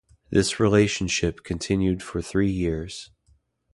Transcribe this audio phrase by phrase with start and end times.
[0.31, 3.11] This relationship continued for three years.